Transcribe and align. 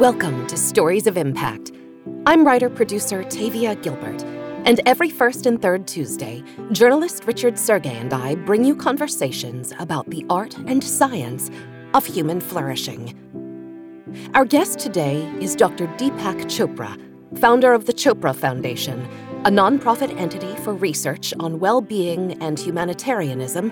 Welcome 0.00 0.46
to 0.46 0.56
Stories 0.56 1.06
of 1.06 1.18
Impact. 1.18 1.72
I'm 2.24 2.46
writer 2.46 2.70
producer 2.70 3.22
Tavia 3.22 3.74
Gilbert, 3.74 4.22
and 4.64 4.80
every 4.86 5.10
first 5.10 5.44
and 5.44 5.60
third 5.60 5.86
Tuesday, 5.86 6.42
journalist 6.72 7.26
Richard 7.26 7.56
Sergay 7.56 8.00
and 8.00 8.14
I 8.14 8.36
bring 8.36 8.64
you 8.64 8.74
conversations 8.74 9.74
about 9.78 10.08
the 10.08 10.24
art 10.30 10.56
and 10.56 10.82
science 10.82 11.50
of 11.92 12.06
human 12.06 12.40
flourishing. 12.40 13.14
Our 14.32 14.46
guest 14.46 14.78
today 14.78 15.30
is 15.38 15.54
Dr. 15.54 15.86
Deepak 15.98 16.46
Chopra, 16.46 16.96
founder 17.38 17.74
of 17.74 17.84
the 17.84 17.92
Chopra 17.92 18.34
Foundation, 18.34 19.06
a 19.44 19.50
nonprofit 19.50 20.18
entity 20.18 20.56
for 20.62 20.72
research 20.72 21.34
on 21.40 21.60
well 21.60 21.82
being 21.82 22.42
and 22.42 22.58
humanitarianism, 22.58 23.70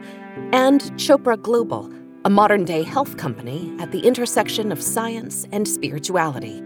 and 0.52 0.82
Chopra 0.98 1.40
Global 1.40 1.90
a 2.24 2.30
modern 2.30 2.64
day 2.64 2.82
health 2.82 3.16
company 3.16 3.74
at 3.80 3.92
the 3.92 4.00
intersection 4.00 4.72
of 4.72 4.82
science 4.82 5.46
and 5.52 5.66
spirituality. 5.66 6.62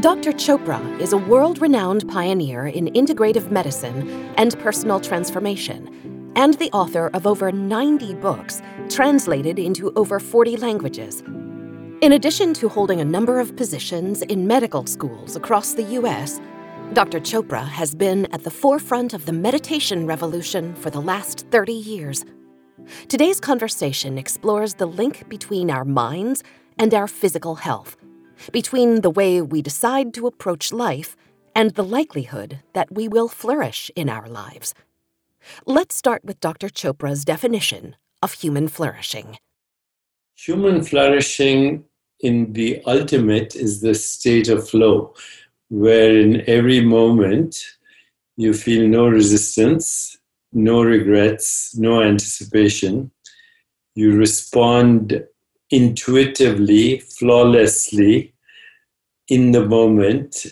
Dr. 0.00 0.32
Chopra 0.32 1.00
is 1.00 1.12
a 1.12 1.18
world 1.18 1.60
renowned 1.60 2.08
pioneer 2.08 2.66
in 2.66 2.86
integrative 2.88 3.50
medicine 3.50 4.08
and 4.36 4.56
personal 4.60 5.00
transformation, 5.00 6.32
and 6.36 6.54
the 6.54 6.70
author 6.70 7.10
of 7.12 7.26
over 7.26 7.50
90 7.50 8.14
books 8.14 8.62
translated 8.88 9.58
into 9.58 9.92
over 9.96 10.20
40 10.20 10.58
languages. 10.58 11.22
In 12.02 12.12
addition 12.12 12.54
to 12.54 12.68
holding 12.68 13.00
a 13.00 13.04
number 13.04 13.40
of 13.40 13.56
positions 13.56 14.22
in 14.22 14.46
medical 14.46 14.86
schools 14.86 15.36
across 15.36 15.74
the 15.74 15.82
U.S., 15.82 16.40
Dr. 16.92 17.20
Chopra 17.20 17.66
has 17.66 17.94
been 17.94 18.26
at 18.32 18.44
the 18.44 18.50
forefront 18.50 19.12
of 19.12 19.26
the 19.26 19.32
meditation 19.32 20.06
revolution 20.06 20.74
for 20.76 20.90
the 20.90 21.00
last 21.00 21.46
30 21.50 21.72
years. 21.72 22.24
Today's 23.08 23.40
conversation 23.40 24.18
explores 24.18 24.74
the 24.74 24.86
link 24.86 25.28
between 25.28 25.70
our 25.70 25.84
minds 25.84 26.42
and 26.78 26.94
our 26.94 27.08
physical 27.08 27.56
health, 27.56 27.96
between 28.52 29.00
the 29.00 29.10
way 29.10 29.42
we 29.42 29.62
decide 29.62 30.14
to 30.14 30.26
approach 30.26 30.72
life 30.72 31.16
and 31.54 31.72
the 31.72 31.84
likelihood 31.84 32.60
that 32.72 32.92
we 32.92 33.08
will 33.08 33.28
flourish 33.28 33.90
in 33.96 34.08
our 34.08 34.28
lives. 34.28 34.74
Let's 35.66 35.94
start 35.94 36.24
with 36.24 36.40
Dr. 36.40 36.68
Chopra's 36.68 37.24
definition 37.24 37.96
of 38.22 38.32
human 38.32 38.68
flourishing. 38.68 39.38
Human 40.36 40.82
flourishing 40.82 41.84
in 42.20 42.52
the 42.52 42.82
ultimate 42.86 43.54
is 43.56 43.80
the 43.80 43.94
state 43.94 44.48
of 44.48 44.68
flow, 44.68 45.14
where 45.68 46.18
in 46.18 46.42
every 46.46 46.80
moment 46.80 47.58
you 48.36 48.52
feel 48.54 48.86
no 48.86 49.08
resistance 49.08 50.18
no 50.52 50.82
regrets, 50.82 51.76
no 51.76 52.02
anticipation. 52.02 53.10
You 53.94 54.16
respond 54.16 55.24
intuitively, 55.70 57.00
flawlessly, 57.00 58.34
in 59.28 59.52
the 59.52 59.64
moment, 59.64 60.46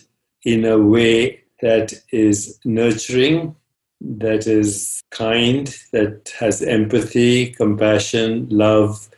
in 0.44 0.64
a 0.64 0.78
way 0.78 1.42
that 1.60 1.92
is 2.12 2.58
nurturing, 2.64 3.56
that 4.00 4.46
is 4.46 5.02
kind, 5.10 5.76
that 5.92 6.32
has 6.38 6.62
empathy, 6.62 7.50
compassion, 7.50 8.46
love, 8.48 9.08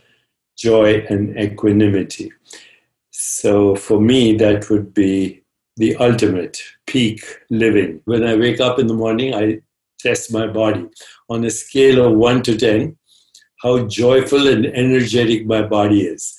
joy, 0.56 1.04
and 1.10 1.38
equanimity. 1.38 2.32
So 3.10 3.76
for 3.76 4.00
me, 4.00 4.34
that 4.36 4.70
would 4.70 4.94
be 4.94 5.42
the 5.76 5.96
ultimate 5.96 6.62
peak 6.86 7.22
living. 7.50 8.00
When 8.06 8.24
I 8.24 8.36
wake 8.36 8.60
up 8.60 8.78
in 8.78 8.86
the 8.86 8.94
morning, 8.94 9.34
I 9.34 9.60
test 10.02 10.32
my 10.32 10.46
body 10.46 10.86
on 11.28 11.44
a 11.44 11.50
scale 11.50 12.06
of 12.06 12.16
1 12.16 12.42
to 12.42 12.56
10 12.56 12.96
how 13.62 13.86
joyful 13.86 14.48
and 14.48 14.66
energetic 14.66 15.46
my 15.46 15.62
body 15.62 16.02
is 16.02 16.36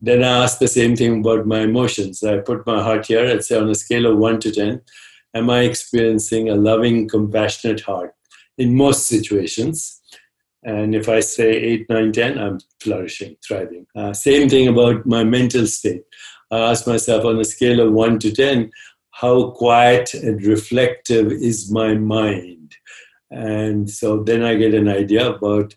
then 0.00 0.24
i 0.24 0.42
ask 0.42 0.58
the 0.58 0.68
same 0.68 0.96
thing 0.96 1.20
about 1.20 1.46
my 1.46 1.60
emotions 1.60 2.22
i 2.22 2.38
put 2.38 2.66
my 2.66 2.82
heart 2.82 3.06
here 3.06 3.24
and 3.24 3.44
say 3.44 3.56
on 3.58 3.70
a 3.70 3.80
scale 3.84 4.06
of 4.06 4.18
1 4.18 4.40
to 4.40 4.52
10 4.52 4.80
am 5.34 5.50
i 5.50 5.60
experiencing 5.60 6.48
a 6.48 6.60
loving 6.70 7.08
compassionate 7.08 7.80
heart 7.80 8.14
in 8.58 8.76
most 8.76 9.06
situations 9.06 10.00
and 10.62 10.94
if 10.94 11.08
I 11.08 11.20
say 11.20 11.50
8, 11.50 11.86
9, 11.88 12.12
10, 12.12 12.38
I'm 12.38 12.58
flourishing, 12.80 13.36
thriving. 13.46 13.86
Uh, 13.96 14.12
same 14.12 14.48
thing 14.48 14.68
about 14.68 15.06
my 15.06 15.24
mental 15.24 15.66
state. 15.66 16.02
I 16.50 16.58
ask 16.58 16.86
myself 16.86 17.24
on 17.24 17.40
a 17.40 17.44
scale 17.44 17.80
of 17.80 17.92
1 17.92 18.18
to 18.20 18.32
10, 18.32 18.70
how 19.12 19.50
quiet 19.50 20.12
and 20.14 20.44
reflective 20.44 21.32
is 21.32 21.70
my 21.70 21.94
mind? 21.94 22.59
And 23.30 23.88
so 23.88 24.22
then 24.22 24.42
I 24.42 24.56
get 24.56 24.74
an 24.74 24.88
idea 24.88 25.30
about 25.30 25.74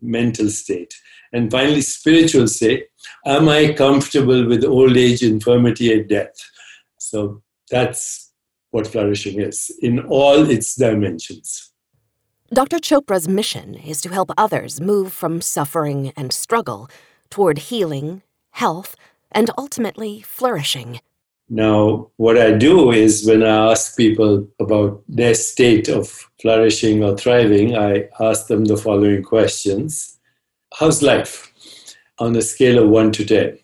mental 0.00 0.48
state. 0.48 0.94
And 1.32 1.50
finally, 1.50 1.80
spiritual 1.80 2.48
state. 2.48 2.86
Am 3.26 3.48
I 3.48 3.72
comfortable 3.72 4.46
with 4.46 4.64
old 4.64 4.96
age, 4.96 5.22
infirmity, 5.22 5.92
and 5.92 6.08
death? 6.08 6.34
So 6.98 7.42
that's 7.70 8.32
what 8.70 8.86
flourishing 8.86 9.40
is 9.40 9.70
in 9.80 10.00
all 10.00 10.48
its 10.48 10.74
dimensions. 10.74 11.70
Dr. 12.52 12.78
Chopra's 12.78 13.26
mission 13.26 13.74
is 13.74 14.00
to 14.02 14.10
help 14.10 14.30
others 14.36 14.80
move 14.80 15.12
from 15.12 15.40
suffering 15.40 16.12
and 16.16 16.32
struggle 16.32 16.88
toward 17.30 17.58
healing, 17.58 18.22
health, 18.52 18.94
and 19.32 19.50
ultimately 19.58 20.22
flourishing. 20.22 21.00
Now, 21.54 22.10
what 22.16 22.36
I 22.36 22.50
do 22.50 22.90
is 22.90 23.24
when 23.24 23.44
I 23.44 23.70
ask 23.70 23.96
people 23.96 24.44
about 24.58 25.04
their 25.06 25.34
state 25.34 25.88
of 25.88 26.08
flourishing 26.42 27.04
or 27.04 27.16
thriving, 27.16 27.76
I 27.76 28.08
ask 28.18 28.48
them 28.48 28.64
the 28.64 28.76
following 28.76 29.22
questions 29.22 30.18
How's 30.76 31.00
life 31.00 31.52
on 32.18 32.34
a 32.34 32.42
scale 32.42 32.82
of 32.82 32.88
1 32.88 33.12
to 33.12 33.24
10? 33.24 33.56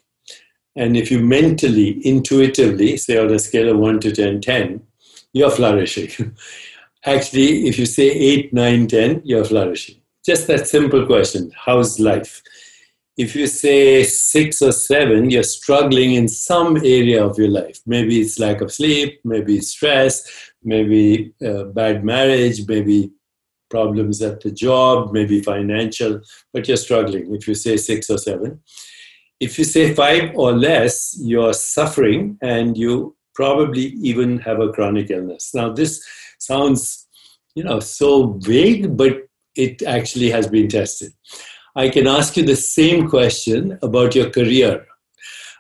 And 0.77 0.97
if 0.97 1.11
you 1.11 1.19
mentally, 1.19 2.01
intuitively 2.07 2.97
say 2.97 3.19
on 3.19 3.33
a 3.33 3.41
scale 3.41 3.71
of 3.71 3.79
1 3.79 3.99
to 4.01 4.13
10, 4.13 4.41
10, 4.41 4.81
you're 5.33 5.51
flourishing. 5.51 6.37
Actually, 7.05 7.67
if 7.67 7.77
you 7.77 7.87
say 7.87 8.09
8, 8.09 8.53
9, 8.53 8.87
10, 8.87 9.23
you're 9.25 9.45
flourishing. 9.45 9.97
Just 10.25 10.47
that 10.47 10.69
simple 10.69 11.07
question 11.07 11.51
How's 11.57 11.99
life? 11.99 12.41
If 13.21 13.37
you 13.37 13.47
say 13.47 14.03
six 14.03 14.63
or 14.63 14.73
seven, 14.73 15.29
you're 15.29 15.43
struggling 15.43 16.15
in 16.15 16.27
some 16.27 16.79
area 16.79 17.23
of 17.23 17.39
your 17.39 17.51
life. 17.51 17.79
Maybe 17.85 18.19
it's 18.21 18.39
lack 18.39 18.63
of 18.63 18.73
sleep, 18.73 19.21
maybe 19.25 19.61
stress, 19.61 20.15
maybe 20.65 21.35
uh, 21.47 21.65
bad 21.65 22.03
marriage, 22.03 22.67
maybe 22.67 23.13
problems 23.69 24.23
at 24.23 24.41
the 24.41 24.51
job, 24.51 25.13
maybe 25.13 25.43
financial, 25.43 26.23
but 26.55 26.67
you're 26.67 26.79
struggling 26.79 27.35
if 27.35 27.47
you 27.47 27.55
say 27.55 27.77
six 27.77 28.09
or 28.09 28.17
seven. 28.17 28.61
If 29.39 29.59
you 29.59 29.65
say 29.65 29.95
five 29.95 30.31
or 30.35 30.53
less, 30.53 31.15
you're 31.21 31.53
suffering 31.53 32.39
and 32.41 32.75
you 32.77 33.17
probably 33.35 33.87
even 34.11 34.39
have 34.39 34.61
a 34.61 34.73
chronic 34.73 35.11
illness. 35.11 35.51
Now, 35.55 35.73
this 35.73 36.03
sounds, 36.39 37.07
you 37.55 37.65
know, 37.65 37.81
so 37.81 38.39
vague, 38.41 38.97
but 38.97 39.29
it 39.57 39.83
actually 39.83 40.31
has 40.31 40.47
been 40.49 40.69
tested. 40.69 41.13
I 41.77 41.89
can 41.89 42.07
ask 42.07 42.37
you 42.37 42.45
the 42.45 42.57
same 42.57 43.09
question 43.09 43.79
about 43.83 44.15
your 44.15 44.31
career. 44.31 44.87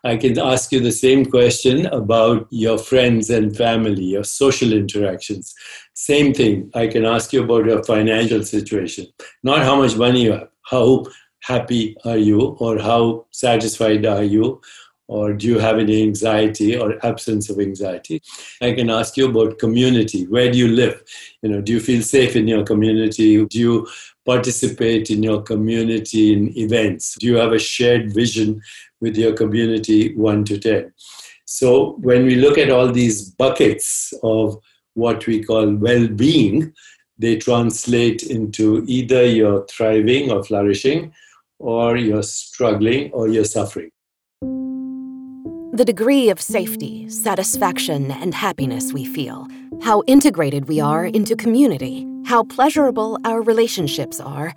I 0.02 0.16
can 0.16 0.38
ask 0.38 0.72
you 0.72 0.80
the 0.80 0.92
same 0.92 1.26
question 1.26 1.86
about 1.86 2.46
your 2.50 2.78
friends 2.78 3.28
and 3.28 3.54
family, 3.54 4.04
your 4.04 4.24
social 4.24 4.72
interactions. 4.72 5.54
Same 5.94 6.32
thing. 6.32 6.70
I 6.74 6.86
can 6.86 7.04
ask 7.04 7.32
you 7.32 7.44
about 7.44 7.66
your 7.66 7.84
financial 7.84 8.42
situation. 8.42 9.06
Not 9.42 9.62
how 9.62 9.76
much 9.76 9.96
money 9.96 10.22
you 10.22 10.32
have, 10.32 10.48
how 10.62 11.04
happy 11.42 11.96
are 12.04 12.16
you, 12.16 12.40
or 12.60 12.78
how 12.78 13.26
satisfied 13.30 14.06
are 14.06 14.24
you, 14.24 14.60
or 15.10 15.32
do 15.32 15.46
you 15.48 15.58
have 15.58 15.78
any 15.78 16.02
anxiety 16.02 16.78
or 16.78 17.04
absence 17.04 17.50
of 17.50 17.58
anxiety 17.58 18.22
i 18.62 18.72
can 18.72 18.88
ask 18.88 19.16
you 19.16 19.28
about 19.28 19.58
community 19.58 20.24
where 20.34 20.50
do 20.52 20.56
you 20.56 20.68
live 20.68 21.02
you 21.42 21.50
know 21.50 21.60
do 21.60 21.72
you 21.72 21.80
feel 21.80 22.02
safe 22.02 22.36
in 22.36 22.46
your 22.46 22.64
community 22.64 23.44
do 23.46 23.58
you 23.58 23.88
participate 24.26 25.10
in 25.10 25.22
your 25.22 25.42
community 25.42 26.32
in 26.32 26.56
events? 26.56 27.16
Do 27.18 27.26
you 27.26 27.36
have 27.36 27.52
a 27.52 27.58
shared 27.58 28.12
vision 28.12 28.60
with 29.00 29.16
your 29.16 29.32
community 29.32 30.14
1 30.16 30.44
to 30.44 30.58
10? 30.58 30.92
So 31.46 31.96
when 32.00 32.24
we 32.24 32.36
look 32.36 32.58
at 32.58 32.70
all 32.70 32.92
these 32.92 33.30
buckets 33.30 34.12
of 34.22 34.56
what 34.94 35.26
we 35.26 35.42
call 35.42 35.74
well 35.74 36.06
being, 36.08 36.72
they 37.18 37.36
translate 37.36 38.22
into 38.22 38.84
either 38.86 39.26
you're 39.26 39.66
thriving 39.66 40.30
or 40.30 40.42
flourishing, 40.42 41.12
or 41.58 41.96
you're 41.96 42.22
struggling 42.22 43.12
or 43.12 43.28
you're 43.28 43.44
suffering. 43.44 43.90
The 45.72 45.84
degree 45.84 46.30
of 46.30 46.40
safety, 46.40 47.08
satisfaction, 47.08 48.10
and 48.10 48.34
happiness 48.34 48.92
we 48.92 49.04
feel, 49.04 49.46
how 49.82 50.02
integrated 50.06 50.66
we 50.68 50.80
are 50.80 51.06
into 51.06 51.36
community, 51.36 52.06
how 52.24 52.44
pleasurable 52.44 53.18
our 53.24 53.42
relationships 53.42 54.20
are, 54.20 54.54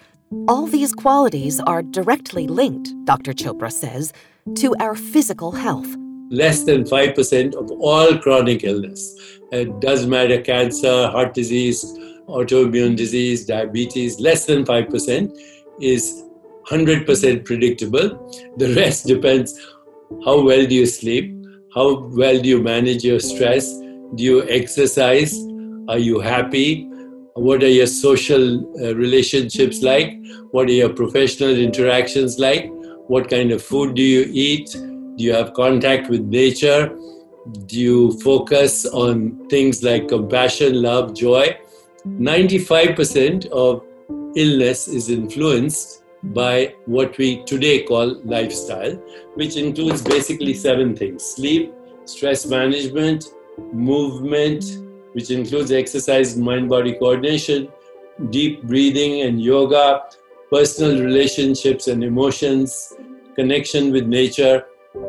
all 0.48 0.66
these 0.66 0.94
qualities 0.94 1.60
are 1.62 1.82
directly 1.82 2.48
linked, 2.48 2.94
Dr. 3.06 3.34
Chopra 3.34 3.72
says, 3.72 4.14
to 4.56 4.76
our 4.80 4.96
physical 4.96 5.52
health. 5.52 5.88
Less 6.30 6.64
than 6.64 6.84
5% 6.84 7.56
of 7.56 7.70
all 7.72 8.18
chronic 8.18 8.64
illness. 8.64 9.16
Uh, 9.52 9.58
it 9.58 9.80
doesn't 9.80 10.10
matter 10.10 10.42
cancer, 10.42 11.08
heart 11.08 11.34
disease, 11.34 11.84
autoimmune 12.28 12.96
disease, 12.96 13.46
diabetes, 13.46 14.20
less 14.20 14.46
than 14.46 14.66
5% 14.66 15.38
is 15.82 16.24
100% 16.68 17.46
predictable. 17.46 18.10
The 18.58 18.74
rest 18.76 19.06
depends 19.06 19.60
how 20.26 20.42
well 20.42 20.66
do 20.66 20.76
you 20.76 20.86
sleep, 20.86 21.36
How 21.74 22.06
well 22.06 22.40
do 22.40 22.48
you 22.48 22.62
manage 22.62 23.04
your 23.04 23.20
stress? 23.20 23.68
Do 24.16 24.24
you 24.24 24.48
exercise? 24.48 25.34
Are 25.90 25.98
you 25.98 26.20
happy? 26.20 26.88
What 27.36 27.64
are 27.64 27.68
your 27.68 27.88
social 27.88 28.60
uh, 28.80 28.94
relationships 28.96 29.82
like? 29.82 30.14
What 30.52 30.70
are 30.70 30.74
your 30.74 30.90
professional 30.90 31.56
interactions 31.56 32.38
like? 32.38 32.70
What 33.08 33.28
kind 33.28 33.52
of 33.52 33.64
food 33.64 33.96
do 33.96 34.04
you 34.04 34.30
eat? 34.32 34.70
Do 34.74 35.24
you 35.24 35.34
have 35.34 35.54
contact 35.54 36.10
with 36.10 36.22
nature? 36.22 36.96
Do 37.66 37.80
you 37.80 38.20
focus 38.20 38.86
on 38.86 39.50
things 39.50 39.82
like 39.82 40.10
compassion, 40.10 40.82
love, 40.82 41.16
joy? 41.16 41.58
95% 42.06 43.48
of 43.48 43.84
illness 44.36 44.88
is 44.88 45.10
influenced 45.10 46.04
by 46.24 46.76
what 46.86 47.18
we 47.18 47.44
today 47.46 47.82
call 47.82 48.22
lifestyle, 48.24 48.94
which 49.34 49.58
includes 49.58 50.04
basically 50.04 50.54
seven 50.54 50.96
things 50.96 51.26
sleep, 51.26 51.74
stress 52.06 52.46
management, 52.46 53.26
movement, 53.72 54.64
which 55.14 55.32
includes 55.32 55.72
exercise 55.72 56.36
mind 56.36 56.70
body 56.70 56.94
coordination, 56.94 57.70
deep 58.30 58.64
breathing 58.64 59.22
and 59.22 59.42
yoga, 59.42 60.04
personal 60.52 61.04
relationships 61.04 61.88
and 61.88 62.04
emotions, 62.04 62.94
connection 63.36 63.92
with 63.92 64.06
nature, 64.06 64.66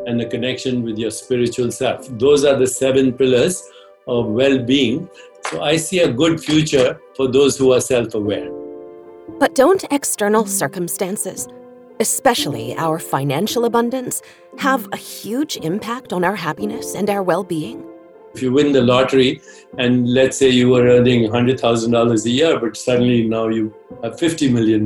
and 0.07 0.19
a 0.21 0.27
connection 0.27 0.81
with 0.81 0.97
your 0.97 1.11
spiritual 1.11 1.71
self. 1.71 2.07
Those 2.17 2.43
are 2.43 2.57
the 2.57 2.67
seven 2.67 3.13
pillars 3.13 3.63
of 4.07 4.27
well 4.27 4.59
being. 4.59 5.09
So 5.51 5.61
I 5.61 5.77
see 5.77 5.99
a 5.99 6.11
good 6.11 6.43
future 6.43 6.99
for 7.15 7.27
those 7.27 7.57
who 7.57 7.71
are 7.73 7.81
self 7.81 8.15
aware. 8.15 8.49
But 9.39 9.53
don't 9.53 9.83
external 9.91 10.45
circumstances, 10.45 11.47
especially 11.99 12.75
our 12.77 12.99
financial 12.99 13.65
abundance, 13.65 14.21
have 14.57 14.87
a 14.91 14.97
huge 14.97 15.57
impact 15.57 16.13
on 16.13 16.23
our 16.23 16.35
happiness 16.35 16.95
and 16.95 17.09
our 17.09 17.21
well 17.21 17.43
being? 17.43 17.85
If 18.35 18.41
you 18.41 18.51
win 18.51 18.73
the 18.73 18.81
lottery 18.81 19.39
and 19.77 20.09
let's 20.09 20.37
say 20.37 20.49
you 20.49 20.67
were 20.67 20.87
earning 20.87 21.29
$100,000 21.31 22.25
a 22.25 22.29
year, 22.29 22.59
but 22.59 22.75
suddenly 22.75 23.25
now 23.25 23.47
you 23.47 23.73
have 24.03 24.17
$50 24.17 24.51
million, 24.51 24.85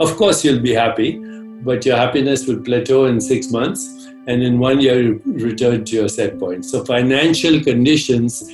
of 0.00 0.16
course 0.16 0.44
you'll 0.44 0.58
be 0.60 0.74
happy, 0.74 1.20
but 1.62 1.86
your 1.86 1.96
happiness 1.96 2.48
will 2.48 2.60
plateau 2.60 3.04
in 3.04 3.20
six 3.20 3.52
months 3.52 4.08
and 4.26 4.42
in 4.42 4.58
one 4.58 4.80
year 4.80 5.00
you 5.00 5.22
return 5.24 5.84
to 5.84 5.94
your 5.94 6.08
set 6.08 6.40
point. 6.40 6.64
So 6.64 6.84
financial 6.84 7.60
conditions 7.60 8.50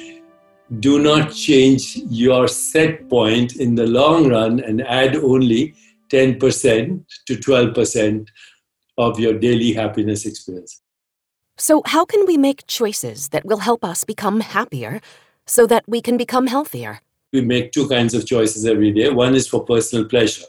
do 0.80 0.98
not 1.02 1.32
change 1.32 1.96
your 2.10 2.46
set 2.46 3.08
point 3.08 3.56
in 3.56 3.74
the 3.74 3.86
long 3.86 4.28
run 4.28 4.60
and 4.60 4.82
add 4.82 5.16
only 5.16 5.74
10% 6.10 7.04
to 7.24 7.34
12% 7.34 8.28
of 8.98 9.18
your 9.18 9.38
daily 9.38 9.72
happiness 9.72 10.26
experience. 10.26 10.82
So, 11.60 11.82
how 11.86 12.04
can 12.04 12.24
we 12.24 12.36
make 12.36 12.66
choices 12.68 13.30
that 13.30 13.44
will 13.44 13.58
help 13.58 13.84
us 13.84 14.04
become 14.04 14.40
happier 14.40 15.00
so 15.44 15.66
that 15.66 15.84
we 15.88 16.00
can 16.00 16.16
become 16.16 16.46
healthier? 16.46 17.00
We 17.32 17.40
make 17.40 17.72
two 17.72 17.88
kinds 17.88 18.14
of 18.14 18.26
choices 18.26 18.64
every 18.64 18.92
day. 18.92 19.10
One 19.10 19.34
is 19.34 19.48
for 19.48 19.64
personal 19.64 20.04
pleasure. 20.04 20.44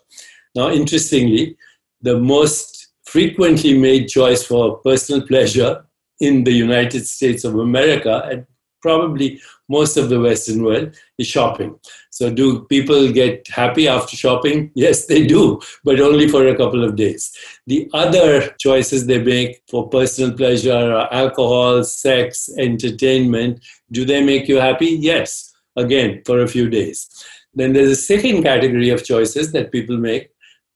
Now, 0.56 0.70
interestingly, 0.70 1.58
the 2.02 2.20
most 2.20 2.90
frequently 3.06 3.76
made 3.76 4.08
choice 4.08 4.44
for 4.44 4.78
personal 4.78 5.26
pleasure 5.26 5.84
in 6.20 6.44
the 6.44 6.52
United 6.52 7.08
States 7.08 7.44
of 7.44 7.56
America 7.56 8.46
probably 8.82 9.42
most 9.68 9.98
of 9.98 10.10
the 10.10 10.20
Western 10.20 10.64
world 10.64 10.96
is 11.18 11.28
shopping. 11.28 11.80
So, 12.10 12.30
do 12.32 12.66
people 12.66 13.12
get 13.12 13.48
happy 13.48 13.88
after 13.88 14.16
shopping? 14.18 14.72
Yes, 14.76 15.06
they 15.06 15.26
do, 15.26 15.60
but 15.84 16.00
only 16.00 16.28
for 16.28 16.48
a 16.48 16.56
couple 16.56 16.84
of 16.84 16.96
days. 16.96 17.32
The 17.68 17.90
other 17.94 18.56
choices 18.60 19.06
they 19.06 19.22
make 19.22 19.62
for 19.70 19.90
personal 19.90 20.34
pleasure 20.34 20.74
are 20.74 21.14
alcohol, 21.14 21.84
sex, 21.84 22.50
entertainment. 22.58 23.60
Do 23.92 24.06
they 24.06 24.24
make 24.24 24.48
you 24.48 24.58
happy? 24.58 24.88
Yes, 24.88 25.54
again, 25.76 26.22
for 26.26 26.42
a 26.42 26.48
few 26.48 26.70
days. 26.70 27.08
Then 27.54 27.74
there's 27.74 27.92
a 27.92 27.96
second 27.96 28.44
category 28.44 28.90
of 28.90 29.04
choices 29.04 29.52
that 29.52 29.72
people 29.72 29.98
make, 29.98 30.30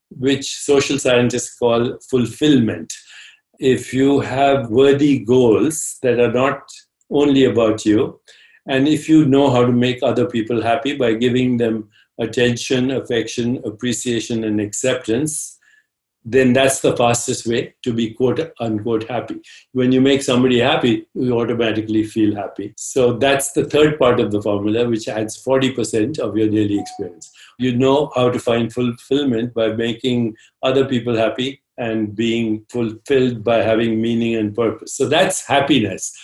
which 0.10 0.56
social 0.58 1.00
scientists 1.00 1.58
call 1.58 1.98
fulfillment. 2.10 2.94
If 3.60 3.94
you 3.94 4.20
have 4.20 4.70
worthy 4.70 5.20
goals 5.20 5.98
that 6.02 6.20
are 6.20 6.32
not 6.32 6.64
only 7.13 7.45
about 7.45 7.86
you, 7.86 8.19
and 8.68 8.88
if 8.88 9.10
you 9.10 9.25
know 9.25 9.50
how 9.50 9.65
to 9.65 9.71
make 9.71 10.01
other 10.01 10.25
people 10.25 10.62
happy 10.62 10.95
by 10.95 11.13
giving 11.13 11.57
them 11.57 11.89
attention, 12.19 12.92
affection, 12.92 13.62
appreciation, 13.65 14.44
and 14.44 14.62
acceptance, 14.62 15.60
then 16.25 16.54
that's 16.54 16.80
the 16.80 16.95
fastest 16.95 17.45
way 17.45 17.75
to 17.83 17.94
be 17.94 18.12
quote 18.13 18.54
unquote 18.60 19.10
happy. 19.10 19.42
When 19.74 19.92
you 19.92 20.00
make 20.00 20.21
somebody 20.21 20.60
happy, 20.60 21.06
you 21.13 21.38
automatically 21.38 22.04
feel 22.06 22.33
happy. 22.36 22.74
So 22.77 23.13
that's 23.13 23.51
the 23.51 23.66
third 23.66 24.00
part 24.00 24.19
of 24.19 24.31
the 24.31 24.42
formula, 24.42 24.88
which 24.88 25.07
adds 25.07 25.42
40% 25.44 26.19
of 26.19 26.38
your 26.38 26.48
daily 26.48 26.80
experience. 26.80 27.30
You 27.59 27.75
know 27.75 28.12
how 28.16 28.30
to 28.30 28.39
find 28.39 28.71
fulfillment 28.71 29.54
by 29.54 29.74
making 29.74 30.36
other 30.62 30.86
people 30.86 31.18
happy 31.18 31.62
and 31.77 32.16
being 32.16 32.66
fulfilled 32.69 33.44
by 33.44 33.57
having 33.57 34.01
meaning 34.01 34.36
and 34.36 34.56
purpose. 34.56 34.95
So 34.95 35.09
that's 35.09 35.45
happiness. 35.45 36.16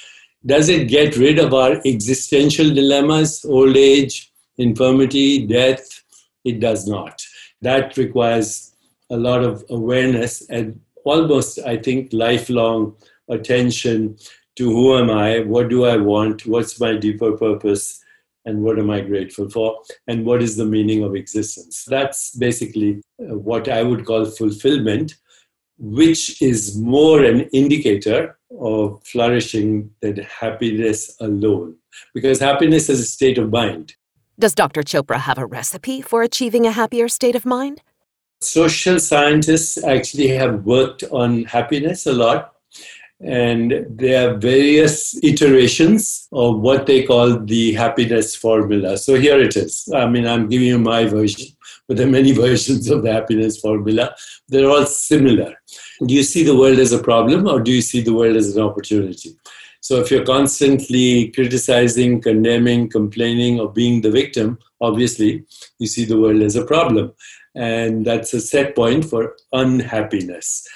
Does 0.45 0.69
it 0.69 0.88
get 0.88 1.18
rid 1.18 1.38
of 1.38 1.53
our 1.53 1.81
existential 1.86 2.74
dilemmas, 2.74 3.44
old 3.45 3.75
age, 3.75 4.31
infirmity, 4.57 5.45
death? 5.45 6.03
It 6.45 6.59
does 6.59 6.88
not. 6.88 7.21
That 7.62 7.97
requires 7.97 8.74
a 9.09 9.18
lot 9.18 9.44
of 9.44 9.65
awareness 9.69 10.47
and 10.50 10.80
almost, 11.03 11.59
I 11.59 11.77
think, 11.77 12.13
lifelong 12.13 12.95
attention 13.27 14.18
to 14.56 14.69
who 14.69 14.97
am 14.97 15.09
I, 15.09 15.39
what 15.39 15.69
do 15.69 15.86
I 15.86 15.97
want, 15.97 16.45
what's 16.45 16.80
my 16.80 16.95
deeper 16.95 17.31
purpose, 17.33 18.03
and 18.45 18.62
what 18.63 18.80
am 18.80 18.89
I 18.89 19.01
grateful 19.01 19.50
for, 19.50 19.77
and 20.07 20.25
what 20.25 20.42
is 20.42 20.56
the 20.56 20.65
meaning 20.65 21.03
of 21.03 21.15
existence. 21.15 21.85
That's 21.85 22.35
basically 22.35 23.01
uh, 23.21 23.38
what 23.38 23.68
I 23.68 23.83
would 23.83 24.06
call 24.06 24.25
fulfillment, 24.25 25.15
which 25.80 26.42
is 26.42 26.78
more 26.78 27.24
an 27.24 27.42
indicator 27.54 28.38
of 28.60 29.02
flourishing 29.06 29.90
than 30.02 30.18
happiness 30.18 31.16
alone. 31.22 31.76
Because 32.14 32.40
happiness 32.40 32.90
is 32.90 33.00
a 33.00 33.06
state 33.06 33.38
of 33.38 33.50
mind. 33.50 33.96
Does 34.38 34.54
Dr. 34.54 34.84
Chopra 34.84 35.18
have 35.18 35.38
a 35.38 35.46
recipe 35.46 36.02
for 36.02 36.22
achieving 36.22 36.66
a 36.66 36.72
happier 36.72 37.08
state 37.08 37.36
of 37.36 37.46
mind? 37.46 37.81
Social 38.42 39.00
scientists 39.00 39.81
actually 39.84 40.30
have 40.30 40.64
worked 40.64 41.04
on 41.12 41.44
happiness 41.46 42.06
a 42.06 42.14
lot. 42.14 42.54
And 43.21 43.85
there 43.90 44.30
are 44.30 44.38
various 44.38 45.18
iterations 45.23 46.28
of 46.31 46.59
what 46.59 46.85
they 46.85 47.04
call 47.04 47.40
the 47.40 47.73
happiness 47.73 48.35
formula. 48.35 48.97
So 48.97 49.16
here 49.16 49.40
it 49.40 49.57
is. 49.57 49.90
I 49.94 50.07
mean, 50.07 50.26
I'm 50.26 50.47
giving 50.47 50.68
you 50.68 50.80
my 50.80 51.06
version, 51.06 51.47
but 51.88 51.97
there 51.97 52.07
are 52.07 52.11
many 52.11 52.31
versions 52.45 52.90
of 52.90 53.04
the 53.04 53.11
happiness 53.11 53.59
formula. 53.59 54.16
They're 54.47 54.69
all 54.69 54.85
similar 54.85 55.56
do 56.06 56.14
you 56.14 56.23
see 56.23 56.44
the 56.44 56.56
world 56.56 56.80
as 56.80 56.94
a 56.94 57.04
problem 57.04 57.47
or 57.47 57.59
do 57.59 57.71
you 57.71 57.81
see 57.81 58.02
the 58.02 58.14
world 58.14 58.38
as 58.38 58.56
an 58.56 58.64
opportunity? 58.64 59.35
So 59.81 59.99
if 59.99 60.11
you're 60.11 60.26
constantly 60.26 61.30
criticizing, 61.31 62.21
condemning, 62.21 62.90
complaining, 62.90 63.59
or 63.59 63.71
being 63.71 64.02
the 64.02 64.11
victim, 64.11 64.59
obviously 64.81 65.45
you 65.78 65.88
see 65.88 66.06
the 66.06 66.19
world 66.19 66.42
as 66.42 66.56
a 66.56 66.66
problem. 66.66 67.14
And 67.56 68.06
that's 68.06 68.33
a 68.33 68.40
set 68.40 68.76
point 68.76 69.06
for 69.06 69.35
unhappiness. 69.52 70.68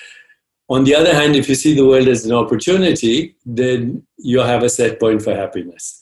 On 0.70 0.84
the 0.84 0.96
other 0.96 1.14
hand, 1.14 1.36
if 1.36 1.50
you 1.50 1.56
see 1.56 1.76
the 1.76 1.86
world 1.86 2.08
as 2.08 2.26
an 2.26 2.32
opportunity, 2.32 3.36
then 3.46 4.04
you 4.18 4.40
have 4.40 4.64
a 4.64 4.70
set 4.70 5.00
point 5.00 5.22
for 5.22 5.36
happiness. 5.36 6.02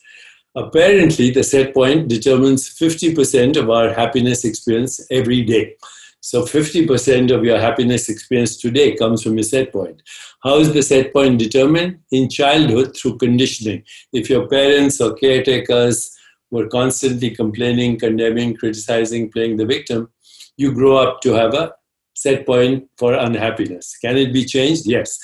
Apparently, 0.55 1.31
the 1.31 1.43
set 1.43 1.73
point 1.73 2.07
determines 2.07 2.69
50% 2.69 3.57
of 3.57 3.69
our 3.69 3.93
happiness 3.93 4.45
experience 4.45 4.99
every 5.09 5.43
day. 5.43 5.75
So 6.19 6.43
50% 6.43 7.31
of 7.31 7.43
your 7.43 7.59
happiness 7.59 8.07
experience 8.07 8.57
today 8.57 8.95
comes 8.95 9.23
from 9.23 9.33
your 9.33 9.43
set 9.43 9.71
point. 9.71 10.03
How 10.43 10.59
is 10.59 10.71
the 10.71 10.83
set 10.83 11.13
point 11.13 11.39
determined? 11.39 11.99
In 12.11 12.29
childhood, 12.29 12.95
through 12.95 13.17
conditioning. 13.17 13.83
If 14.13 14.29
your 14.29 14.47
parents 14.47 15.01
or 15.01 15.15
caretakers 15.15 16.15
were 16.51 16.67
constantly 16.67 17.31
complaining, 17.31 17.97
condemning, 17.97 18.55
criticizing, 18.55 19.31
playing 19.31 19.57
the 19.57 19.65
victim, 19.65 20.09
you 20.57 20.73
grow 20.73 20.97
up 20.97 21.21
to 21.21 21.33
have 21.33 21.55
a 21.55 21.73
set 22.21 22.45
point 22.45 22.87
for 22.97 23.13
unhappiness. 23.13 23.97
Can 23.97 24.17
it 24.17 24.31
be 24.31 24.45
changed? 24.45 24.83
Yes. 24.85 25.19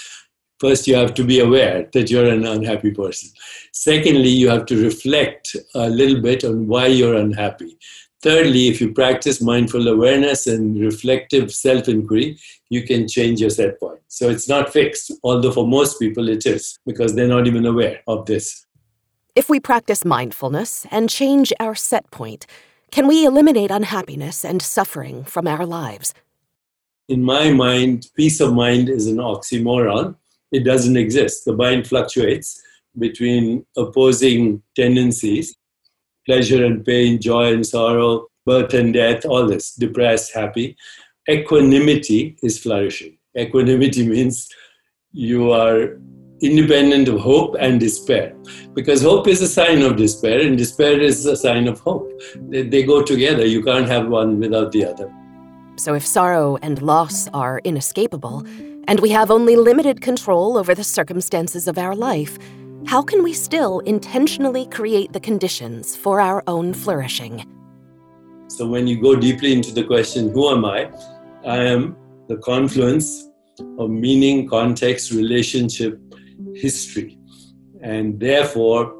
First, 0.59 0.87
you 0.87 0.95
have 0.95 1.13
to 1.13 1.23
be 1.23 1.39
aware 1.39 1.87
that 1.93 2.09
you're 2.09 2.27
an 2.27 2.45
unhappy 2.45 2.91
person. 2.91 3.29
Secondly, 3.71 4.29
you 4.29 4.49
have 4.49 4.65
to 4.65 4.83
reflect 4.83 5.55
a 5.75 5.87
little 5.87 6.19
bit 6.19 6.43
on 6.43 6.67
why 6.67 6.87
you're 6.87 7.15
unhappy. 7.15 7.77
Thirdly, 8.23 8.67
if 8.67 8.81
you 8.81 8.91
practice 8.93 9.39
mindful 9.39 9.87
awareness 9.87 10.47
and 10.47 10.79
reflective 10.79 11.53
self 11.53 11.87
inquiry, 11.87 12.39
you 12.69 12.81
can 12.81 13.07
change 13.07 13.41
your 13.41 13.51
set 13.51 13.79
point. 13.79 14.01
So 14.07 14.29
it's 14.29 14.49
not 14.49 14.73
fixed, 14.73 15.11
although 15.23 15.51
for 15.51 15.67
most 15.67 15.99
people 15.99 16.27
it 16.27 16.47
is, 16.47 16.79
because 16.87 17.13
they're 17.13 17.27
not 17.27 17.45
even 17.45 17.67
aware 17.67 18.01
of 18.07 18.25
this. 18.25 18.65
If 19.35 19.49
we 19.49 19.59
practice 19.59 20.03
mindfulness 20.03 20.87
and 20.89 21.07
change 21.07 21.53
our 21.59 21.75
set 21.75 22.09
point, 22.09 22.47
can 22.89 23.05
we 23.05 23.23
eliminate 23.23 23.69
unhappiness 23.69 24.43
and 24.43 24.63
suffering 24.63 25.23
from 25.23 25.45
our 25.47 25.65
lives? 25.67 26.15
In 27.09 27.23
my 27.23 27.51
mind, 27.51 28.07
peace 28.15 28.39
of 28.39 28.53
mind 28.53 28.89
is 28.89 29.07
an 29.07 29.17
oxymoron 29.17 30.15
it 30.51 30.63
doesn't 30.63 30.97
exist. 30.97 31.45
The 31.45 31.53
mind 31.53 31.87
fluctuates 31.87 32.61
between 32.97 33.65
opposing 33.75 34.63
tendencies 34.75 35.55
pleasure 36.25 36.65
and 36.65 36.83
pain, 36.85 37.21
joy 37.21 37.53
and 37.53 37.65
sorrow, 37.65 38.27
birth 38.45 38.73
and 38.73 38.93
death, 38.93 39.23
all 39.23 39.47
this, 39.47 39.73
depressed, 39.75 40.33
happy. 40.33 40.75
Equanimity 41.29 42.37
is 42.43 42.59
flourishing. 42.59 43.17
Equanimity 43.37 44.05
means 44.15 44.49
you 45.13 45.53
are 45.53 45.97
independent 46.41 47.07
of 47.07 47.21
hope 47.21 47.55
and 47.61 47.79
despair. 47.79 48.35
Because 48.73 49.01
hope 49.01 49.29
is 49.29 49.41
a 49.41 49.47
sign 49.47 49.81
of 49.83 49.95
despair, 49.95 50.41
and 50.41 50.57
despair 50.57 50.99
is 50.99 51.25
a 51.25 51.37
sign 51.37 51.69
of 51.69 51.79
hope. 51.79 52.11
They, 52.49 52.63
they, 52.63 52.83
go 52.83 53.01
together. 53.01 53.45
You 53.45 53.63
can't 53.63 53.87
have 53.87 54.09
one 54.09 54.37
without 54.37 54.73
the 54.73 54.83
other. 54.83 55.09
So, 55.77 55.93
if 55.93 56.05
sorrow 56.05 56.57
and 56.63 56.81
loss 56.81 57.27
are 57.35 57.61
inescapable, 57.63 58.43
and 58.87 58.99
we 58.99 59.09
have 59.09 59.29
only 59.29 59.55
limited 59.55 60.01
control 60.01 60.57
over 60.57 60.73
the 60.73 60.83
circumstances 60.83 61.67
of 61.67 61.77
our 61.77 61.95
life, 61.95 62.39
how 62.87 63.03
can 63.03 63.21
we 63.21 63.33
still 63.33 63.79
intentionally 63.81 64.65
create 64.65 65.13
the 65.13 65.19
conditions 65.19 65.95
for 65.95 66.19
our 66.19 66.43
own 66.47 66.73
flourishing? 66.73 67.45
So, 68.47 68.65
when 68.65 68.87
you 68.87 68.99
go 68.99 69.15
deeply 69.15 69.53
into 69.53 69.71
the 69.71 69.83
question, 69.83 70.29
who 70.31 70.49
am 70.49 70.65
I? 70.65 70.89
I 71.45 71.57
am 71.57 71.95
the 72.27 72.37
confluence 72.37 73.29
of 73.77 73.91
meaning, 73.91 74.49
context, 74.49 75.11
relationship, 75.11 76.01
history. 76.55 77.19
And 77.81 78.19
therefore, 78.19 78.95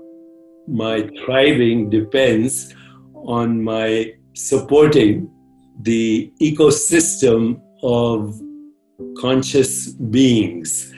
my 0.67 1.10
thriving 1.25 1.89
depends 1.89 2.75
on 3.15 3.63
my 3.63 4.13
supporting 4.34 5.31
the 5.81 6.31
ecosystem 6.41 7.62
of 7.84 8.39
conscious 9.19 9.89
beings, 9.93 10.93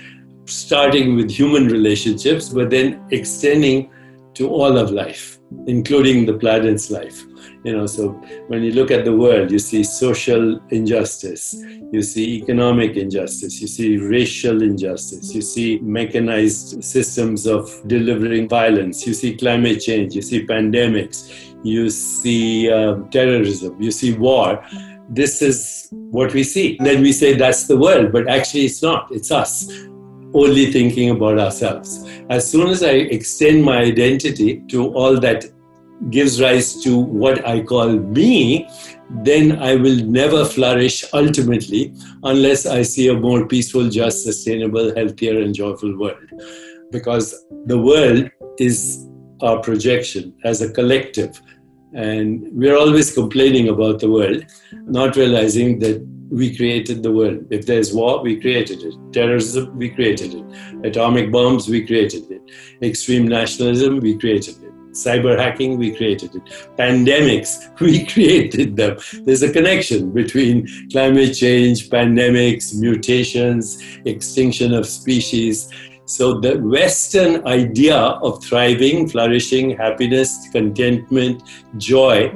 starting 0.46 1.16
with 1.16 1.30
human 1.30 1.68
relationships, 1.68 2.50
but 2.50 2.70
then 2.70 3.02
extending 3.12 3.90
to 4.36 4.50
all 4.50 4.78
of 4.78 4.92
life, 4.92 5.39
including 5.68 6.26
the 6.26 6.34
planet's 6.34 6.92
life. 6.92 7.26
You 7.64 7.76
know, 7.76 7.86
so 7.88 8.10
when 8.48 8.64
you 8.64 8.72
look 8.72 8.92
at 8.92 9.04
the 9.04 9.16
world, 9.16 9.52
you 9.52 9.60
see 9.60 9.84
social 9.84 10.60
injustice, 10.70 11.56
you 11.92 12.02
see 12.02 12.36
economic 12.36 12.96
injustice, 12.96 13.60
you 13.60 13.68
see 13.68 13.98
racial 13.98 14.62
injustice, 14.62 15.34
you 15.34 15.42
see 15.42 15.80
mechanized 15.80 16.84
systems 16.84 17.46
of 17.48 17.70
delivering 17.88 18.48
violence, 18.48 19.06
you 19.06 19.14
see 19.14 19.36
climate 19.36 19.82
change, 19.82 20.16
you 20.16 20.22
see 20.22 20.46
pandemics, 20.46 21.54
you 21.64 21.90
see 21.90 22.72
uh, 22.72 22.96
terrorism, 23.12 23.82
you 23.82 23.92
see 23.92 24.14
war. 24.14 24.64
This 25.10 25.42
is 25.42 25.88
what 25.92 26.34
we 26.34 26.44
see. 26.44 26.78
Then 26.80 27.02
we 27.02 27.12
say 27.12 27.34
that's 27.34 27.68
the 27.68 27.78
world, 27.78 28.12
but 28.12 28.30
actually 28.30 28.66
it's 28.66 28.82
not, 28.82 29.12
it's 29.12 29.32
us 29.32 29.68
only 30.34 30.72
thinking 30.72 31.10
about 31.10 31.40
ourselves. 31.40 32.08
As 32.30 32.50
soon 32.50 32.68
as 32.68 32.84
I 32.84 32.92
extend 32.92 33.64
my 33.64 33.80
identity 33.80 34.64
to 34.70 34.94
all 34.94 35.20
that 35.20 35.46
gives 36.10 36.42
rise 36.42 36.82
to 36.84 36.98
what 36.98 37.46
I 37.46 37.62
call 37.62 37.90
me, 37.90 38.68
then 39.10 39.60
I 39.60 39.76
will 39.76 39.98
never 40.06 40.46
flourish 40.46 41.04
ultimately 41.14 41.94
unless 42.24 42.66
I 42.66 42.84
see 42.84 43.08
a 43.10 43.14
more 43.14 43.48
peaceful, 43.48 43.90
just, 43.90 44.24
sustainable, 44.24 44.96
healthier, 44.96 45.42
and 45.42 45.54
joyful 45.54 45.98
world. 45.98 46.30
Because 46.92 47.46
the 47.66 47.78
world 47.78 48.30
is 48.60 49.08
our 49.42 49.60
projection 49.60 50.34
as 50.44 50.62
a 50.62 50.72
collective. 50.72 51.42
And 51.94 52.48
we're 52.52 52.78
always 52.78 53.14
complaining 53.14 53.70
about 53.70 54.00
the 54.00 54.10
world, 54.10 54.46
not 54.72 55.16
realizing 55.16 55.80
that 55.80 56.06
we 56.30 56.56
created 56.56 57.04
the 57.04 57.12
world. 57.12 57.46
If 57.50 57.66
there's 57.66 57.94
war, 57.94 58.22
we 58.22 58.40
created 58.40 58.84
it. 58.84 58.96
Terrorism, 59.12 59.76
we 59.78 59.90
created 59.90 60.34
it. 60.36 60.86
Atomic 60.86 61.32
bombs, 61.32 61.68
we 61.68 61.86
created 61.86 62.30
it. 62.32 62.42
Extreme 62.82 63.28
nationalism, 63.28 64.00
we 64.00 64.18
created 64.18 64.64
it 64.64 64.70
cyber 64.92 65.38
hacking, 65.38 65.78
we 65.78 65.96
created 65.96 66.36
it. 66.36 66.44
Pandemics, 66.78 67.80
we 67.80 68.06
created 68.06 68.76
them. 68.76 68.98
There's 69.24 69.44
a 69.44 69.52
connection 69.52 70.12
between 70.12 70.68
climate 70.92 71.36
change, 71.36 71.90
pandemics, 71.90 72.76
mutations, 72.76 73.82
extinction 74.06 74.74
of 74.74 74.86
species. 74.86 75.70
So, 76.06 76.40
the 76.40 76.58
Western 76.58 77.46
idea 77.46 77.96
of 77.96 78.44
thriving, 78.44 79.08
flourishing, 79.08 79.78
happiness, 79.78 80.50
contentment, 80.52 81.44
joy 81.78 82.34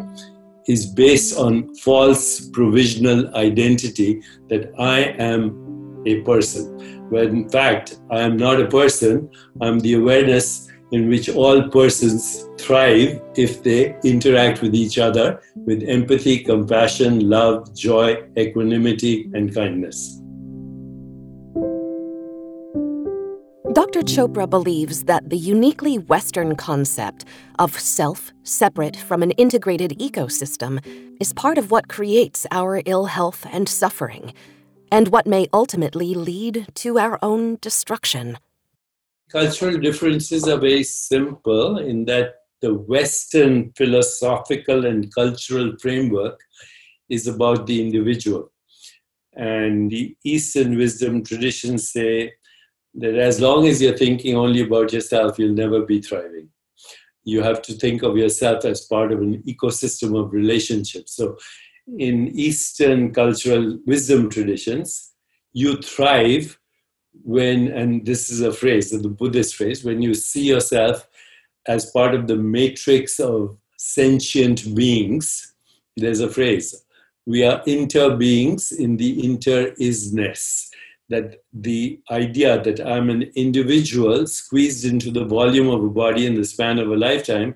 is 0.68 0.86
based 0.86 1.38
on 1.38 1.74
false 1.76 2.48
provisional 2.50 3.36
identity 3.36 4.22
that 4.50 4.72
I 4.80 5.00
am 5.20 6.04
a 6.06 6.22
person. 6.22 7.10
When 7.10 7.30
in 7.30 7.50
fact, 7.50 8.00
I 8.12 8.22
am 8.22 8.38
not 8.38 8.62
a 8.62 8.68
person, 8.68 9.30
I'm 9.62 9.80
the 9.80 9.96
awareness 9.96 10.70
in 10.92 11.10
which 11.10 11.30
all 11.30 11.70
persons 11.70 12.48
thrive 12.60 13.20
if 13.36 13.64
they 13.64 13.96
interact 14.04 14.62
with 14.62 14.76
each 14.76 14.98
other 14.98 15.42
with 15.56 15.84
empathy, 15.84 16.40
compassion, 16.40 17.30
love, 17.30 17.74
joy, 17.76 18.24
equanimity, 18.38 19.30
and 19.34 19.54
kindness. 19.54 20.23
Dr. 23.94 24.06
Chopra 24.08 24.50
believes 24.50 25.04
that 25.04 25.30
the 25.30 25.38
uniquely 25.38 26.00
Western 26.00 26.56
concept 26.56 27.26
of 27.60 27.80
self 27.80 28.32
separate 28.42 28.98
from 28.98 29.22
an 29.22 29.30
integrated 29.32 29.92
ecosystem 30.00 30.84
is 31.20 31.32
part 31.32 31.60
of 31.60 31.70
what 31.70 31.90
creates 31.90 32.48
our 32.50 32.82
ill 32.88 33.06
health 33.06 33.46
and 33.52 33.70
suffering, 33.70 34.34
and 34.92 35.10
what 35.10 35.28
may 35.28 35.46
ultimately 35.54 36.16
lead 36.16 36.66
to 36.74 36.98
our 36.98 37.20
own 37.22 37.60
destruction 37.62 38.38
cultural 39.34 39.78
differences 39.80 40.48
are 40.48 40.60
very 40.60 40.84
simple 40.84 41.80
in 41.80 42.06
that 42.06 42.36
the 42.62 42.74
Western 42.74 43.72
philosophical 43.76 44.86
and 44.86 45.14
cultural 45.14 45.74
framework 45.82 46.40
is 47.10 47.28
about 47.28 47.66
the 47.66 47.82
individual. 47.82 48.52
And 49.36 49.90
the 49.90 50.16
Eastern 50.24 50.78
wisdom 50.78 51.24
traditions 51.24 51.92
say 51.92 52.34
that 52.96 53.16
as 53.16 53.40
long 53.40 53.68
as 53.68 53.82
you're 53.82 53.98
thinking 53.98 54.36
only 54.36 54.62
about 54.62 54.94
yourself, 54.94 55.40
you'll 55.40 55.54
never 55.54 55.82
be 55.82 56.02
thriving. 56.02 56.50
You 57.24 57.42
have 57.42 57.62
to 57.64 57.74
think 57.74 58.04
of 58.04 58.18
yourself 58.18 58.66
as 58.66 58.82
part 58.86 59.12
of 59.12 59.22
an 59.22 59.42
ecosystem 59.44 60.20
of 60.20 60.34
relationships. 60.34 61.16
So, 61.16 61.38
in 61.98 62.30
Eastern 62.30 63.14
cultural 63.14 63.78
wisdom 63.86 64.30
traditions, 64.30 65.14
you 65.52 65.78
thrive 65.78 66.58
when, 67.24 67.68
and 67.68 68.06
this 68.06 68.30
is 68.30 68.42
a 68.42 68.52
phrase, 68.52 68.90
the 68.90 69.10
Buddhist 69.10 69.56
phrase, 69.56 69.84
when 69.84 70.02
you 70.02 70.14
see 70.14 70.44
yourself 70.44 71.08
as 71.68 71.92
part 71.92 72.16
of 72.16 72.28
the 72.28 72.36
matrix 72.36 73.20
of 73.20 73.58
sentient 73.78 74.76
beings, 74.76 75.54
there's 75.96 76.22
a 76.22 76.30
phrase, 76.30 76.84
we 77.26 77.44
are 77.46 77.62
inter 77.66 78.16
beings 78.16 78.72
in 78.72 78.98
the 78.98 79.26
inter 79.26 79.72
isness. 79.80 80.70
That 81.10 81.44
the 81.52 82.00
idea 82.10 82.62
that 82.64 82.80
I'm 82.80 83.10
an 83.10 83.24
individual 83.36 84.26
squeezed 84.26 84.86
into 84.86 85.12
the 85.12 85.26
volume 85.26 85.70
of 85.70 85.84
a 85.84 85.90
body 85.90 86.26
in 86.26 86.36
the 86.36 86.46
span 86.46 86.80
of 86.80 86.90
a 86.90 86.96
lifetime 86.96 87.56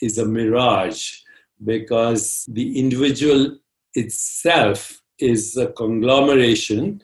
is 0.00 0.18
a 0.18 0.26
mirage 0.26 1.18
because 1.64 2.44
the 2.48 2.78
individual 2.78 3.58
itself 3.94 5.00
is 5.18 5.56
a 5.56 5.68
conglomeration 5.68 7.02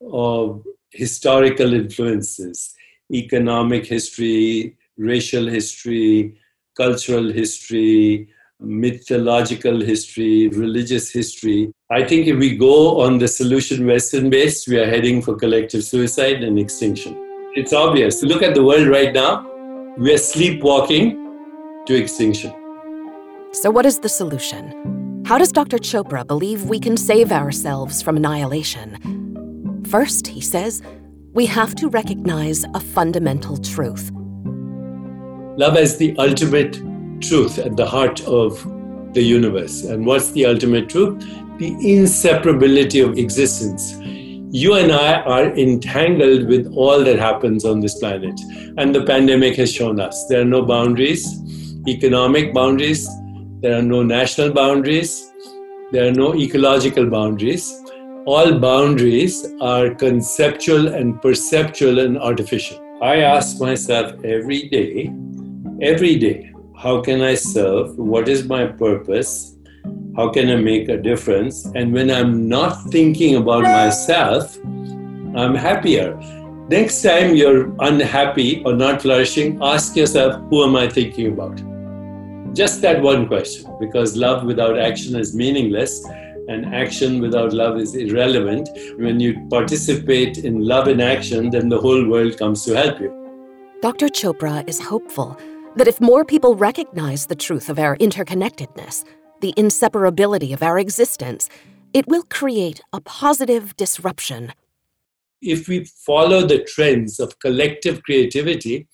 of 0.00 0.64
historical 0.92 1.74
influences, 1.74 2.74
economic 3.12 3.86
history, 3.86 4.76
racial 4.96 5.46
history, 5.46 6.38
cultural 6.76 7.30
history, 7.32 8.28
mythological 8.60 9.80
history, 9.80 10.48
religious 10.48 11.10
history. 11.10 11.72
I 11.90 12.04
think 12.04 12.26
if 12.26 12.38
we 12.38 12.56
go 12.56 13.00
on 13.00 13.18
the 13.18 13.28
solution 13.28 13.86
Western 13.86 14.30
based, 14.30 14.68
we 14.68 14.78
are 14.78 14.86
heading 14.86 15.22
for 15.22 15.36
collective 15.36 15.84
suicide 15.84 16.42
and 16.42 16.58
extinction. 16.58 17.16
It's 17.54 17.72
obvious. 17.72 18.22
Look 18.22 18.42
at 18.42 18.54
the 18.54 18.64
world 18.64 18.88
right 18.88 19.12
now. 19.12 19.46
We 19.96 20.12
are 20.14 20.18
sleepwalking 20.18 21.84
to 21.86 21.94
extinction. 21.94 22.52
So, 23.52 23.70
what 23.70 23.86
is 23.86 24.00
the 24.00 24.08
solution? 24.08 25.22
How 25.24 25.38
does 25.38 25.52
Dr. 25.52 25.78
Chopra 25.78 26.26
believe 26.26 26.64
we 26.64 26.80
can 26.80 26.96
save 26.96 27.32
ourselves 27.32 28.02
from 28.02 28.16
annihilation? 28.16 29.84
First, 29.88 30.26
he 30.26 30.40
says, 30.40 30.82
we 31.32 31.46
have 31.46 31.74
to 31.76 31.88
recognize 31.88 32.64
a 32.74 32.80
fundamental 32.80 33.56
truth. 33.56 34.10
Love 35.56 35.76
is 35.76 35.96
the 35.96 36.16
ultimate 36.18 36.80
truth 37.20 37.58
at 37.58 37.76
the 37.76 37.86
heart 37.86 38.20
of 38.26 38.62
the 39.14 39.22
universe. 39.22 39.84
And 39.84 40.06
what's 40.06 40.32
the 40.32 40.46
ultimate 40.46 40.88
truth? 40.88 41.18
The 41.58 41.70
inseparability 41.70 43.04
of 43.04 43.18
existence. 43.18 43.94
You 44.50 44.74
and 44.74 44.92
I 44.92 45.20
are 45.22 45.56
entangled 45.56 46.46
with 46.48 46.72
all 46.74 47.04
that 47.04 47.18
happens 47.18 47.64
on 47.64 47.80
this 47.80 47.98
planet. 47.98 48.40
And 48.76 48.94
the 48.94 49.04
pandemic 49.04 49.56
has 49.56 49.72
shown 49.72 50.00
us 50.00 50.26
there 50.28 50.40
are 50.40 50.44
no 50.56 50.62
boundaries, 50.62 51.26
economic 51.86 52.54
boundaries, 52.54 53.08
there 53.60 53.78
are 53.78 53.82
no 53.82 54.02
national 54.02 54.52
boundaries, 54.52 55.30
there 55.92 56.08
are 56.08 56.12
no 56.12 56.34
ecological 56.34 57.08
boundaries 57.10 57.82
all 58.28 58.58
boundaries 58.58 59.46
are 59.58 59.94
conceptual 59.94 60.88
and 60.88 61.20
perceptual 61.22 61.98
and 61.98 62.18
artificial. 62.18 62.78
I 63.00 63.20
ask 63.20 63.58
myself 63.58 64.22
every 64.22 64.68
day, 64.68 65.10
every 65.80 66.16
day, 66.16 66.47
how 66.78 67.00
can 67.00 67.22
I 67.22 67.34
serve? 67.34 67.98
What 67.98 68.28
is 68.28 68.44
my 68.44 68.66
purpose? 68.66 69.56
How 70.14 70.28
can 70.30 70.48
I 70.48 70.56
make 70.56 70.88
a 70.88 70.96
difference? 70.96 71.66
And 71.74 71.92
when 71.92 72.08
I'm 72.08 72.48
not 72.48 72.84
thinking 72.90 73.34
about 73.34 73.64
myself, 73.64 74.56
I'm 74.64 75.56
happier. 75.56 76.16
Next 76.68 77.02
time 77.02 77.34
you're 77.34 77.74
unhappy 77.80 78.62
or 78.64 78.74
not 78.74 79.02
flourishing, 79.02 79.58
ask 79.60 79.96
yourself, 79.96 80.40
who 80.50 80.62
am 80.62 80.76
I 80.76 80.88
thinking 80.88 81.32
about? 81.32 81.56
Just 82.54 82.80
that 82.82 83.02
one 83.02 83.26
question, 83.26 83.74
because 83.80 84.16
love 84.16 84.44
without 84.44 84.78
action 84.78 85.16
is 85.16 85.34
meaningless 85.34 86.04
and 86.48 86.72
action 86.72 87.20
without 87.20 87.52
love 87.52 87.76
is 87.76 87.96
irrelevant. 87.96 88.68
When 88.98 89.18
you 89.18 89.44
participate 89.50 90.38
in 90.38 90.64
love 90.64 90.86
in 90.86 91.00
action, 91.00 91.50
then 91.50 91.70
the 91.70 91.80
whole 91.80 92.06
world 92.08 92.38
comes 92.38 92.64
to 92.66 92.74
help 92.74 93.00
you. 93.00 93.10
Dr. 93.82 94.08
Chopra 94.08 94.68
is 94.68 94.80
hopeful 94.80 95.36
that 95.78 95.86
if 95.86 96.00
more 96.00 96.24
people 96.24 96.56
recognize 96.56 97.26
the 97.26 97.36
truth 97.36 97.68
of 97.68 97.78
our 97.78 97.96
interconnectedness, 97.98 99.04
the 99.40 99.54
inseparability 99.56 100.52
of 100.52 100.60
our 100.60 100.76
existence, 100.76 101.48
it 101.94 102.04
will 102.08 102.24
create 102.24 102.80
a 102.92 103.00
positive 103.00 103.76
disruption. 103.76 104.52
If 105.40 105.68
we 105.68 105.84
follow 105.84 106.44
the 106.44 106.64
trends 106.64 107.20
of 107.20 107.38
collective 107.38 108.02
creativity, 108.02 108.88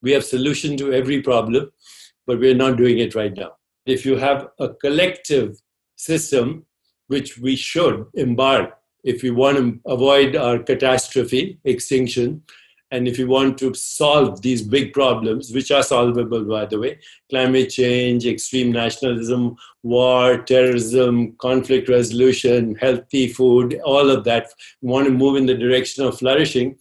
we 0.00 0.12
have 0.12 0.24
solution 0.24 0.78
to 0.78 0.94
every 0.94 1.20
problem, 1.20 1.70
but 2.26 2.40
we're 2.40 2.54
not 2.54 2.78
doing 2.78 2.98
it 2.98 3.14
right 3.14 3.36
now. 3.36 3.50
If 3.84 4.06
you 4.06 4.16
have 4.16 4.48
a 4.58 4.70
collective 4.70 5.60
system, 5.96 6.64
which 7.08 7.36
we 7.36 7.56
should 7.56 8.06
embark 8.14 8.70
if 9.04 9.22
we 9.22 9.30
want 9.30 9.58
to 9.58 9.80
avoid 9.84 10.36
our 10.36 10.58
catastrophe, 10.60 11.58
extinction, 11.64 12.42
and 12.92 13.08
if 13.08 13.18
you 13.18 13.26
want 13.26 13.56
to 13.58 13.72
solve 13.72 14.42
these 14.42 14.62
big 14.62 14.92
problems, 14.92 15.50
which 15.50 15.70
are 15.70 15.82
solvable, 15.82 16.44
by 16.44 16.66
the 16.66 16.78
way 16.78 16.98
climate 17.30 17.70
change, 17.70 18.26
extreme 18.26 18.70
nationalism, 18.70 19.56
war, 19.82 20.42
terrorism, 20.42 21.32
conflict 21.38 21.88
resolution, 21.88 22.74
healthy 22.76 23.28
food, 23.28 23.80
all 23.84 24.10
of 24.10 24.24
that, 24.24 24.52
want 24.82 25.06
to 25.06 25.12
move 25.12 25.36
in 25.36 25.46
the 25.46 25.54
direction 25.54 26.04
of 26.04 26.18
flourishing, 26.18 26.76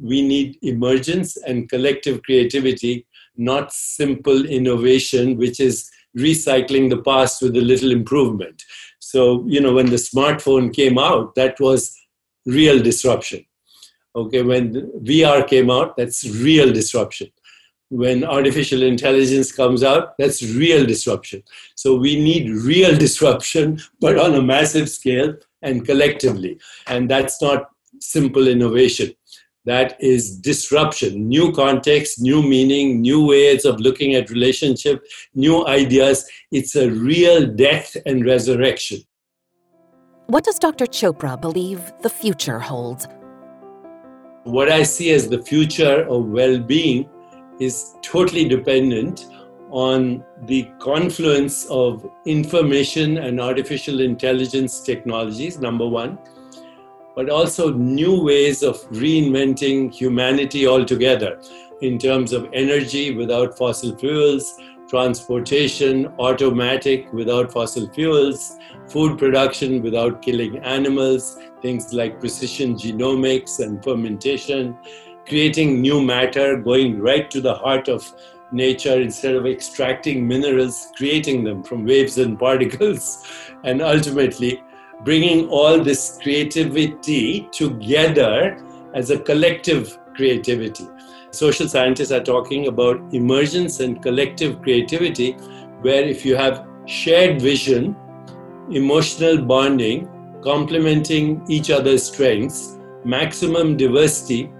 we 0.00 0.26
need 0.26 0.58
emergence 0.62 1.36
and 1.36 1.68
collective 1.68 2.22
creativity, 2.22 3.06
not 3.36 3.70
simple 3.72 4.46
innovation, 4.46 5.36
which 5.36 5.60
is 5.60 5.90
recycling 6.16 6.88
the 6.88 7.02
past 7.02 7.42
with 7.42 7.54
a 7.54 7.60
little 7.60 7.90
improvement. 7.90 8.62
So, 8.98 9.44
you 9.46 9.60
know, 9.60 9.74
when 9.74 9.90
the 9.90 9.96
smartphone 9.96 10.74
came 10.74 10.98
out, 10.98 11.34
that 11.34 11.60
was 11.60 11.94
real 12.46 12.82
disruption 12.82 13.44
Okay, 14.16 14.42
when 14.42 14.74
VR 15.02 15.46
came 15.46 15.70
out, 15.70 15.96
that's 15.96 16.24
real 16.24 16.72
disruption. 16.72 17.28
When 17.88 18.24
artificial 18.24 18.82
intelligence 18.82 19.50
comes 19.50 19.82
out, 19.82 20.16
that's 20.18 20.42
real 20.42 20.86
disruption. 20.86 21.42
So 21.74 21.96
we 21.96 22.20
need 22.20 22.48
real 22.50 22.96
disruption, 22.96 23.80
but 24.00 24.18
on 24.18 24.34
a 24.34 24.42
massive 24.42 24.88
scale 24.88 25.34
and 25.62 25.84
collectively. 25.84 26.58
And 26.86 27.10
that's 27.10 27.42
not 27.42 27.70
simple 28.00 28.46
innovation. 28.46 29.12
That 29.64 29.96
is 29.98 30.36
disruption, 30.36 31.26
new 31.26 31.50
context, 31.52 32.20
new 32.20 32.42
meaning, 32.42 33.00
new 33.00 33.26
ways 33.26 33.64
of 33.64 33.80
looking 33.80 34.14
at 34.14 34.28
relationship, 34.30 35.04
new 35.34 35.66
ideas. 35.66 36.28
It's 36.52 36.76
a 36.76 36.90
real 36.90 37.46
death 37.46 37.96
and 38.04 38.26
resurrection. 38.26 38.98
What 40.26 40.44
does 40.44 40.58
Dr. 40.58 40.86
Chopra 40.86 41.40
believe 41.40 41.92
the 42.02 42.10
future 42.10 42.58
holds? 42.58 43.08
What 44.44 44.70
I 44.70 44.82
see 44.82 45.10
as 45.12 45.28
the 45.28 45.42
future 45.42 46.06
of 46.08 46.26
well 46.26 46.58
being 46.58 47.08
is 47.58 47.94
totally 48.02 48.46
dependent 48.46 49.26
on 49.70 50.22
the 50.42 50.70
confluence 50.78 51.66
of 51.66 52.08
information 52.26 53.18
and 53.18 53.40
artificial 53.40 54.00
intelligence 54.00 54.80
technologies, 54.80 55.58
number 55.58 55.88
one, 55.88 56.18
but 57.16 57.30
also 57.30 57.72
new 57.72 58.22
ways 58.22 58.62
of 58.62 58.76
reinventing 58.90 59.92
humanity 59.92 60.66
altogether 60.66 61.40
in 61.80 61.98
terms 61.98 62.32
of 62.32 62.48
energy 62.52 63.14
without 63.14 63.56
fossil 63.56 63.96
fuels, 63.96 64.56
transportation, 64.88 66.06
automatic 66.18 67.12
without 67.12 67.52
fossil 67.52 67.88
fuels, 67.90 68.58
food 68.88 69.18
production 69.18 69.82
without 69.82 70.22
killing 70.22 70.58
animals, 70.58 71.38
things 71.62 71.92
like 71.92 72.20
precision 72.20 72.74
genomics 72.74 73.60
and 73.60 73.82
fermentation, 73.82 74.76
creating 75.26 75.80
new 75.80 76.02
matter, 76.02 76.56
going 76.56 77.00
right 77.00 77.30
to 77.30 77.40
the 77.40 77.54
heart 77.54 77.88
of 77.88 78.12
nature 78.52 79.00
instead 79.00 79.34
of 79.34 79.46
extracting 79.46 80.26
minerals, 80.26 80.88
creating 80.96 81.44
them 81.44 81.62
from 81.62 81.84
waves 81.84 82.18
and 82.18 82.38
particles, 82.46 83.24
and 83.64 83.82
ultimately 83.82 84.62
bringing 85.02 85.48
all 85.48 85.82
this 85.82 86.18
creativity 86.22 87.48
together 87.52 88.56
as 88.94 89.10
a 89.10 89.18
collective 89.18 89.98
creativity. 90.14 90.86
Social 91.30 91.68
scientists 91.68 92.12
are 92.12 92.22
talking 92.22 92.68
about 92.68 93.00
emergence 93.12 93.80
and 93.80 94.02
collective 94.02 94.62
creativity, 94.62 95.32
where 95.82 96.04
if 96.04 96.24
you 96.24 96.36
have 96.36 96.66
shared 96.86 97.42
vision, 97.42 97.96
emotional 98.70 99.42
bonding, 99.42 100.08
complementing 100.42 101.44
each 101.48 101.70
other's 101.70 102.04
strengths, 102.04 102.78
maximum 103.04 103.76
diversity, 103.76 104.52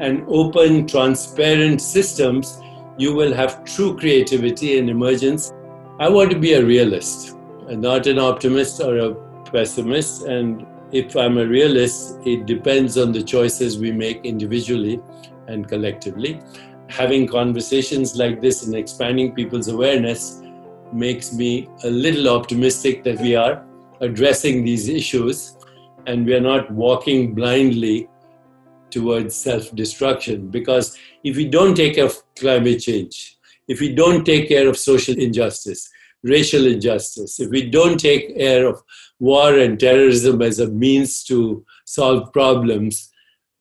and 0.00 0.24
open, 0.28 0.86
transparent 0.86 1.80
systems, 1.80 2.60
you 2.98 3.14
will 3.14 3.34
have 3.34 3.64
true 3.64 3.96
creativity 3.96 4.78
and 4.78 4.88
emergence. 4.88 5.52
I 6.00 6.08
want 6.08 6.30
to 6.30 6.38
be 6.38 6.54
a 6.54 6.64
realist, 6.64 7.36
not 7.68 8.06
an 8.06 8.18
optimist 8.18 8.80
or 8.80 8.98
a 8.98 9.14
pessimist. 9.50 10.22
And 10.22 10.66
if 10.92 11.16
I'm 11.16 11.38
a 11.38 11.46
realist, 11.46 12.18
it 12.24 12.46
depends 12.46 12.96
on 12.96 13.12
the 13.12 13.22
choices 13.22 13.78
we 13.78 13.92
make 13.92 14.24
individually 14.24 15.00
and 15.48 15.66
collectively. 15.66 16.40
Having 16.88 17.28
conversations 17.28 18.16
like 18.16 18.40
this 18.40 18.64
and 18.64 18.74
expanding 18.74 19.34
people's 19.34 19.68
awareness 19.68 20.42
makes 20.92 21.32
me 21.32 21.68
a 21.84 21.90
little 21.90 22.28
optimistic 22.28 23.02
that 23.04 23.20
we 23.20 23.34
are 23.34 23.64
addressing 24.00 24.64
these 24.64 24.88
issues 24.88 25.56
and 26.06 26.24
we 26.24 26.34
are 26.34 26.40
not 26.40 26.70
walking 26.70 27.34
blindly 27.34 28.08
towards 28.90 29.34
self 29.34 29.74
destruction. 29.74 30.48
Because 30.48 30.96
if 31.24 31.36
we 31.36 31.46
don't 31.48 31.74
take 31.74 31.96
care 31.96 32.06
of 32.06 32.16
climate 32.36 32.80
change, 32.80 33.36
if 33.66 33.80
we 33.80 33.92
don't 33.92 34.24
take 34.24 34.48
care 34.48 34.68
of 34.68 34.78
social 34.78 35.18
injustice, 35.18 35.90
racial 36.22 36.66
injustice, 36.66 37.40
if 37.40 37.50
we 37.50 37.68
don't 37.68 37.98
take 37.98 38.36
care 38.36 38.66
of 38.66 38.80
war 39.18 39.58
and 39.58 39.78
terrorism 39.78 40.42
as 40.42 40.58
a 40.58 40.68
means 40.68 41.24
to 41.24 41.64
solve 41.84 42.32
problems, 42.32 43.10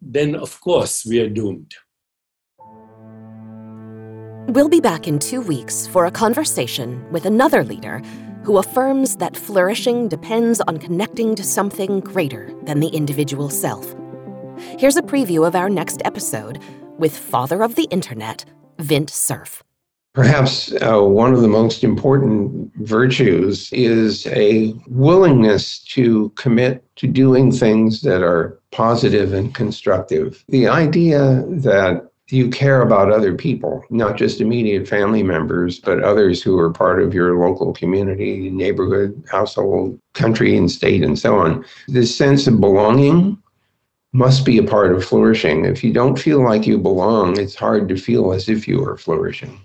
then 0.01 0.35
of 0.35 0.59
course 0.61 1.05
we 1.05 1.19
are 1.19 1.29
doomed. 1.29 1.73
We'll 4.49 4.69
be 4.69 4.79
back 4.79 5.07
in 5.07 5.19
two 5.19 5.41
weeks 5.41 5.87
for 5.87 6.05
a 6.05 6.11
conversation 6.11 7.11
with 7.11 7.25
another 7.25 7.63
leader 7.63 8.01
who 8.43 8.59
affirms 8.59 9.15
that 9.17 9.35
flourishing 9.35 10.07
depends 10.07 10.61
on 10.61 10.77
connecting 10.77 11.35
to 11.35 11.43
something 11.43 11.99
greater 11.99 12.53
than 12.63 12.79
the 12.79 12.89
individual 12.89 13.49
self. 13.49 13.95
Here's 14.77 14.97
a 14.97 15.01
preview 15.01 15.47
of 15.47 15.55
our 15.55 15.69
next 15.69 16.01
episode 16.05 16.59
with 16.97 17.17
father 17.17 17.63
of 17.63 17.75
the 17.75 17.85
internet, 17.85 18.45
Vint 18.79 19.09
Cerf. 19.09 19.63
Perhaps 20.15 20.71
uh, 20.81 21.01
one 21.01 21.33
of 21.33 21.41
the 21.41 21.47
most 21.49 21.83
important 21.83 22.73
virtues 22.77 23.69
is 23.73 24.25
a 24.27 24.73
willingness 24.87 25.79
to 25.79 26.29
commit 26.35 26.85
to 26.95 27.05
doing 27.05 27.51
things 27.51 28.01
that 28.03 28.23
are 28.23 28.57
positive 28.71 29.33
and 29.33 29.53
constructive. 29.53 30.41
The 30.47 30.69
idea 30.69 31.43
that 31.49 32.09
you 32.29 32.49
care 32.49 32.81
about 32.81 33.11
other 33.11 33.35
people, 33.35 33.83
not 33.89 34.15
just 34.15 34.39
immediate 34.39 34.87
family 34.87 35.21
members, 35.21 35.79
but 35.81 36.01
others 36.01 36.41
who 36.41 36.57
are 36.59 36.71
part 36.71 37.01
of 37.01 37.13
your 37.13 37.37
local 37.37 37.73
community, 37.73 38.49
neighborhood, 38.49 39.21
household, 39.29 39.99
country, 40.13 40.55
and 40.55 40.71
state, 40.71 41.03
and 41.03 41.19
so 41.19 41.37
on. 41.37 41.65
This 41.89 42.15
sense 42.15 42.47
of 42.47 42.61
belonging 42.61 43.37
must 44.13 44.45
be 44.45 44.57
a 44.57 44.63
part 44.63 44.93
of 44.95 45.03
flourishing. 45.03 45.65
If 45.65 45.83
you 45.83 45.91
don't 45.91 46.17
feel 46.17 46.41
like 46.41 46.65
you 46.65 46.77
belong, 46.77 47.37
it's 47.37 47.53
hard 47.53 47.89
to 47.89 47.97
feel 47.97 48.31
as 48.31 48.47
if 48.47 48.65
you 48.65 48.81
are 48.85 48.95
flourishing. 48.95 49.59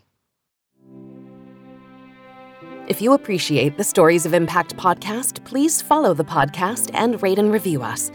If 2.91 3.01
you 3.01 3.13
appreciate 3.13 3.77
the 3.77 3.85
Stories 3.85 4.27
of 4.27 4.35
Impact 4.35 4.77
podcast, 4.77 5.45
please 5.45 5.81
follow 5.81 6.13
the 6.13 6.25
podcast 6.25 6.91
and 6.93 7.23
rate 7.23 7.39
and 7.39 7.53
review 7.53 7.85
us. 7.85 8.11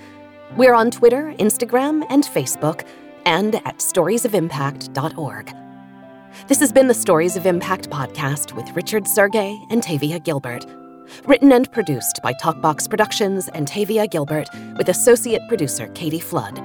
We're 0.57 0.73
on 0.73 0.91
Twitter, 0.91 1.33
Instagram, 1.39 2.05
and 2.09 2.25
Facebook, 2.25 2.85
and 3.25 3.55
at 3.55 3.77
storiesofimpact.org. 3.77 5.55
This 6.49 6.59
has 6.59 6.73
been 6.73 6.89
the 6.89 6.93
Stories 6.93 7.37
of 7.37 7.45
Impact 7.45 7.89
podcast 7.89 8.51
with 8.51 8.69
Richard 8.75 9.05
Sergay 9.05 9.57
and 9.69 9.81
Tavia 9.81 10.19
Gilbert. 10.19 10.65
Written 11.23 11.53
and 11.53 11.71
produced 11.71 12.19
by 12.21 12.33
Talkbox 12.33 12.89
Productions 12.89 13.47
and 13.53 13.69
Tavia 13.69 14.07
Gilbert, 14.07 14.49
with 14.77 14.89
associate 14.89 15.47
producer 15.47 15.87
Katie 15.95 16.19
Flood. 16.19 16.61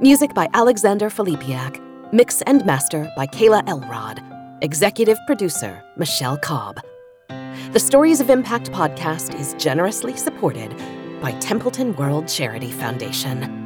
Music 0.00 0.34
by 0.34 0.48
Alexander 0.54 1.08
Filipiak. 1.08 1.80
Mix 2.12 2.42
and 2.42 2.66
master 2.66 3.08
by 3.14 3.28
Kayla 3.28 3.62
Elrod. 3.68 4.20
Executive 4.60 5.18
producer 5.28 5.84
Michelle 5.96 6.36
Cobb. 6.36 6.80
The 7.72 7.80
Stories 7.80 8.20
of 8.20 8.30
Impact 8.30 8.70
podcast 8.72 9.38
is 9.38 9.54
generously 9.54 10.16
supported 10.16 10.76
by 11.20 11.32
Templeton 11.40 11.94
World 11.96 12.28
Charity 12.28 12.70
Foundation. 12.70 13.63